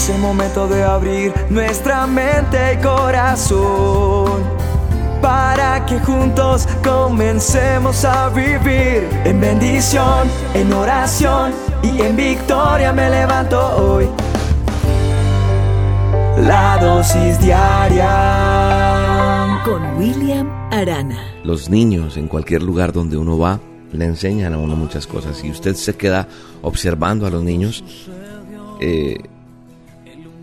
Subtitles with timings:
[0.00, 4.42] Es el momento de abrir nuestra mente y corazón
[5.20, 11.52] para que juntos comencemos a vivir en bendición, en oración
[11.82, 14.08] y en victoria me levanto hoy.
[16.46, 18.08] La dosis diaria
[19.66, 21.22] con William Arana.
[21.44, 23.60] Los niños en cualquier lugar donde uno va
[23.92, 26.26] le enseñan a uno muchas cosas y usted se queda
[26.62, 27.84] observando a los niños.
[28.80, 29.18] Eh,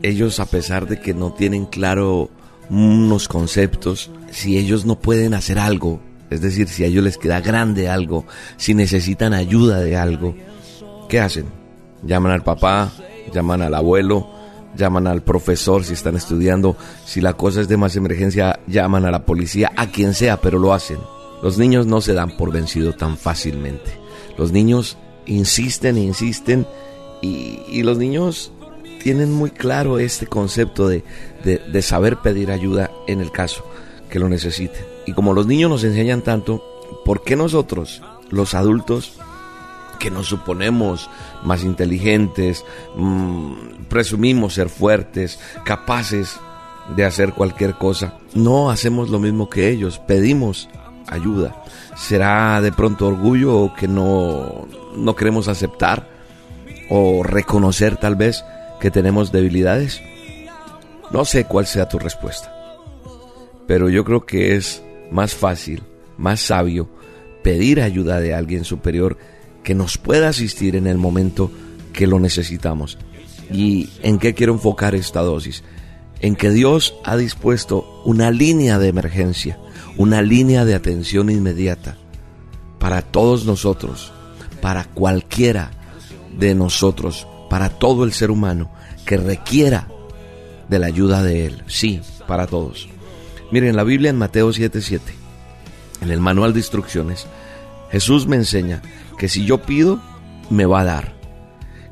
[0.04, 2.30] ellos a pesar de que no tienen claro
[2.70, 7.40] unos conceptos, si ellos no pueden hacer algo, es decir, si a ellos les queda
[7.40, 8.26] grande algo,
[8.58, 10.36] si necesitan ayuda de algo,
[11.08, 11.46] ¿qué hacen?
[12.04, 12.92] Llaman al papá,
[13.34, 14.30] llaman al abuelo,
[14.76, 19.12] llaman al profesor si están estudiando, si la cosa es de más emergencia, llaman a
[19.12, 21.00] la policía, a quien sea, pero lo hacen.
[21.42, 23.92] Los niños no se dan por vencido tan fácilmente.
[24.38, 26.68] Los niños insisten e insisten
[27.22, 28.52] y, y los niños
[29.02, 31.04] tienen muy claro este concepto de,
[31.44, 33.66] de, saber pedir ayuda en el caso
[34.10, 34.86] que lo necesiten.
[35.06, 36.64] Y como los niños nos enseñan tanto,
[37.06, 39.14] ¿por qué nosotros, los adultos,
[40.00, 41.10] que nos suponemos
[41.44, 42.64] más inteligentes,
[42.96, 43.54] mmm,
[43.90, 46.40] presumimos ser fuertes, capaces
[46.96, 50.70] de hacer cualquier cosa, no hacemos lo mismo que ellos, pedimos
[51.08, 51.56] ayuda.
[51.96, 56.08] ¿Será de pronto orgullo o que no, no queremos aceptar
[56.90, 58.44] o reconocer tal vez
[58.80, 60.02] que tenemos debilidades?
[61.12, 62.54] No sé cuál sea tu respuesta,
[63.68, 65.84] pero yo creo que es más fácil,
[66.18, 66.90] más sabio
[67.44, 69.18] pedir ayuda de alguien superior
[69.64, 71.52] que nos pueda asistir en el momento
[71.94, 72.98] que lo necesitamos.
[73.52, 75.64] ¿Y en qué quiero enfocar esta dosis?
[76.20, 79.58] En que Dios ha dispuesto una línea de emergencia,
[79.98, 81.98] una línea de atención inmediata
[82.80, 84.12] para todos nosotros,
[84.62, 85.72] para cualquiera
[86.38, 88.70] de nosotros, para todo el ser humano
[89.06, 89.88] que requiera
[90.68, 91.64] de la ayuda de Él.
[91.68, 92.90] Sí, para todos.
[93.52, 95.00] Miren, la Biblia en Mateo 7:7,
[96.02, 97.28] en el manual de instrucciones,
[97.92, 98.82] Jesús me enseña
[99.18, 100.02] que si yo pido,
[100.50, 101.14] me va a dar.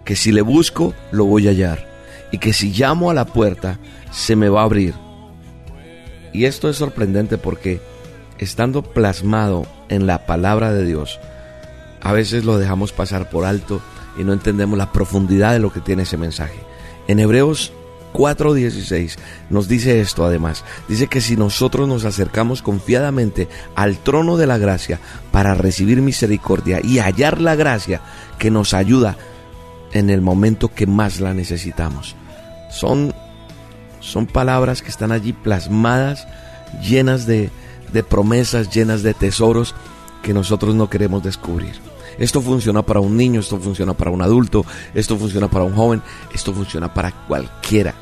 [0.03, 1.87] Que si le busco, lo voy a hallar.
[2.31, 3.79] Y que si llamo a la puerta,
[4.11, 4.93] se me va a abrir.
[6.33, 7.81] Y esto es sorprendente porque
[8.37, 11.19] estando plasmado en la palabra de Dios,
[12.01, 13.81] a veces lo dejamos pasar por alto
[14.17, 16.59] y no entendemos la profundidad de lo que tiene ese mensaje.
[17.07, 17.73] En Hebreos
[18.15, 19.17] 4:16
[19.49, 20.63] nos dice esto además.
[20.87, 24.99] Dice que si nosotros nos acercamos confiadamente al trono de la gracia
[25.31, 28.01] para recibir misericordia y hallar la gracia
[28.39, 29.17] que nos ayuda
[29.91, 32.15] en el momento que más la necesitamos.
[32.69, 33.13] Son,
[33.99, 36.27] son palabras que están allí plasmadas,
[36.81, 37.49] llenas de,
[37.93, 39.75] de promesas, llenas de tesoros
[40.21, 41.75] que nosotros no queremos descubrir.
[42.17, 46.01] Esto funciona para un niño, esto funciona para un adulto, esto funciona para un joven,
[46.33, 47.93] esto funciona para cualquiera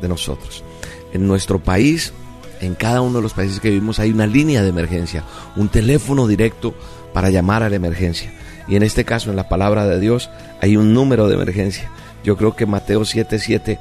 [0.00, 0.64] de nosotros.
[1.12, 2.12] En nuestro país,
[2.60, 5.24] en cada uno de los países que vivimos hay una línea de emergencia,
[5.56, 6.74] un teléfono directo
[7.12, 8.32] para llamar a la emergencia.
[8.68, 11.90] Y en este caso, en la palabra de Dios, hay un número de emergencia.
[12.22, 13.78] Yo creo que Mateo 7:7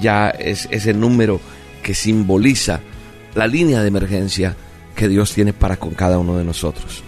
[0.00, 1.40] ya es ese número
[1.82, 2.80] que simboliza
[3.34, 4.56] la línea de emergencia
[4.94, 7.02] que Dios tiene para con cada uno de nosotros.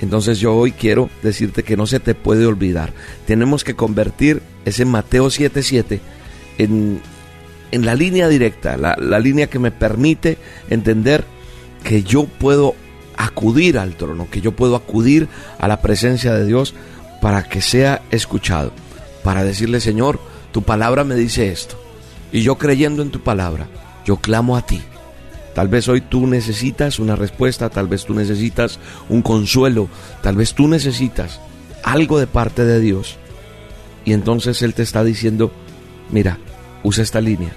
[0.00, 2.92] Entonces yo hoy quiero decirte que no se te puede olvidar.
[3.26, 6.00] Tenemos que convertir ese Mateo 7:7
[6.58, 7.00] en,
[7.72, 10.38] en la línea directa, la, la línea que me permite
[10.70, 11.24] entender
[11.82, 12.74] que yo puedo
[13.16, 15.28] acudir al trono, que yo puedo acudir
[15.58, 16.74] a la presencia de Dios
[17.20, 18.72] para que sea escuchado,
[19.24, 20.20] para decirle, Señor,
[20.52, 21.76] tu palabra me dice esto,
[22.30, 23.66] y yo creyendo en tu palabra,
[24.04, 24.80] yo clamo a ti
[25.58, 29.88] Tal vez hoy tú necesitas una respuesta, tal vez tú necesitas un consuelo,
[30.22, 31.40] tal vez tú necesitas
[31.82, 33.16] algo de parte de Dios.
[34.04, 35.50] Y entonces Él te está diciendo,
[36.12, 36.38] mira,
[36.84, 37.50] usa esta línea.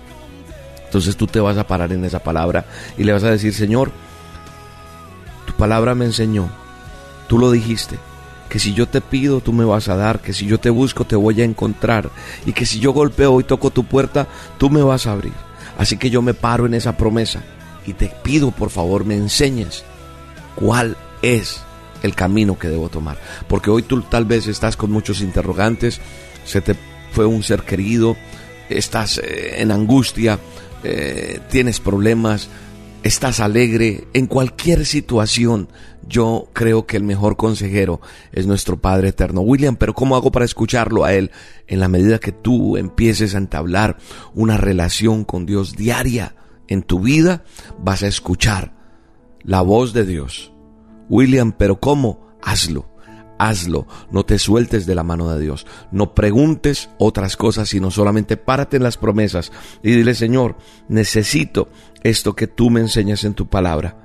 [0.83, 2.65] Entonces tú te vas a parar en esa palabra
[2.97, 3.91] y le vas a decir, Señor,
[5.45, 6.49] tu palabra me enseñó,
[7.27, 7.99] tú lo dijiste,
[8.49, 11.05] que si yo te pido tú me vas a dar, que si yo te busco
[11.05, 12.09] te voy a encontrar
[12.47, 14.27] y que si yo golpeo y toco tu puerta,
[14.57, 15.33] tú me vas a abrir.
[15.77, 17.43] Así que yo me paro en esa promesa
[17.85, 19.83] y te pido por favor me enseñes
[20.55, 21.61] cuál es
[22.03, 23.17] el camino que debo tomar.
[23.47, 25.99] Porque hoy tú tal vez estás con muchos interrogantes,
[26.45, 26.75] se te
[27.11, 28.15] fue un ser querido,
[28.69, 30.39] estás eh, en angustia,
[30.83, 32.49] eh, tienes problemas,
[33.03, 35.67] estás alegre, en cualquier situación,
[36.07, 38.01] yo creo que el mejor consejero
[38.31, 39.41] es nuestro Padre Eterno.
[39.41, 41.31] William, pero ¿cómo hago para escucharlo a Él?
[41.67, 43.97] En la medida que tú empieces a entablar
[44.33, 46.35] una relación con Dios diaria,
[46.71, 47.43] en tu vida
[47.77, 48.73] vas a escuchar
[49.43, 50.53] la voz de Dios.
[51.09, 52.29] William, pero ¿cómo?
[52.41, 52.89] Hazlo.
[53.37, 58.37] hazlo, no te sueltes de la mano de Dios, no preguntes otras cosas, sino solamente
[58.37, 59.51] párate en las promesas
[59.83, 60.57] y dile, Señor,
[60.87, 61.67] necesito
[62.03, 63.97] esto que tú me enseñas en tu palabra.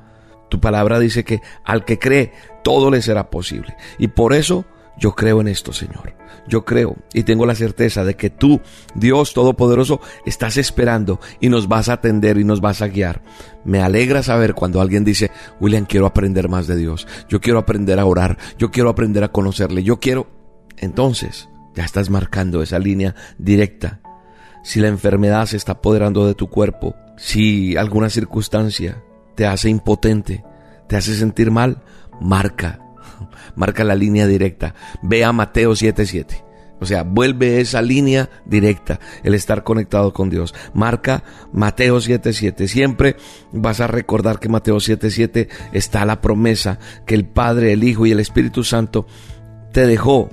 [0.49, 2.33] Tu palabra dice que al que cree,
[2.65, 3.77] todo le será posible.
[3.99, 4.65] Y por eso
[4.99, 6.15] yo creo en esto, Señor.
[6.49, 8.61] Yo creo y tengo la certeza de que tú,
[8.95, 13.23] Dios Todopoderoso, estás esperando y nos vas a atender y nos vas a guiar.
[13.65, 17.07] Me alegra saber cuando alguien dice, William, quiero aprender más de Dios.
[17.29, 18.39] Yo quiero aprender a orar.
[18.59, 19.83] Yo quiero aprender a conocerle.
[19.83, 20.29] Yo quiero...
[20.79, 24.01] Entonces, ya estás marcando esa línea directa.
[24.63, 29.03] Si la enfermedad se está apoderando de tu cuerpo, si alguna circunstancia
[29.35, 30.45] te hace impotente,
[30.89, 31.83] te hace sentir mal,
[32.21, 32.86] marca
[33.57, 34.75] marca la línea directa.
[35.03, 36.45] Ve a Mateo 7:7.
[36.79, 40.55] O sea, vuelve esa línea directa, el estar conectado con Dios.
[40.75, 42.69] Marca Mateo 7:7.
[42.69, 43.17] Siempre
[43.53, 48.13] vas a recordar que Mateo 7:7 está la promesa que el Padre, el Hijo y
[48.13, 49.07] el Espíritu Santo
[49.73, 50.29] te dejó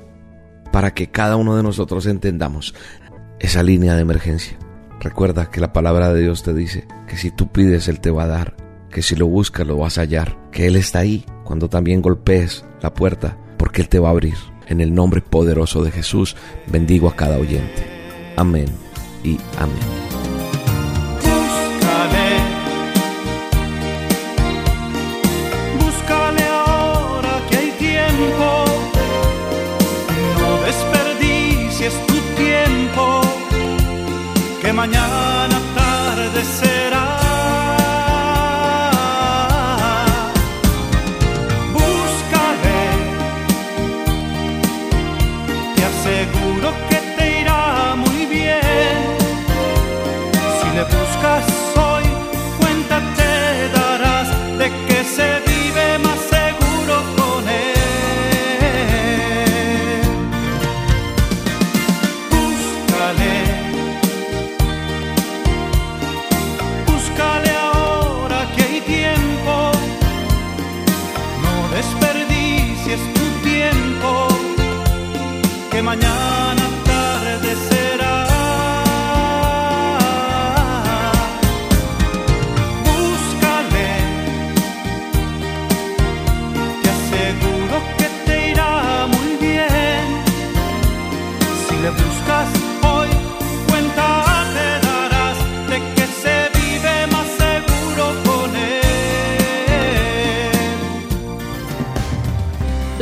[0.71, 2.75] para que cada uno de nosotros entendamos
[3.39, 4.57] esa línea de emergencia.
[4.99, 8.23] Recuerda que la palabra de Dios te dice que si tú pides, Él te va
[8.23, 8.55] a dar,
[8.89, 12.65] que si lo buscas, lo vas a hallar, que Él está ahí cuando también golpees
[12.81, 14.35] la puerta, porque Él te va a abrir.
[14.67, 16.35] En el nombre poderoso de Jesús,
[16.67, 17.85] bendigo a cada oyente.
[18.37, 18.67] Amén
[19.23, 19.77] y amén.
[25.79, 26.43] Búscale,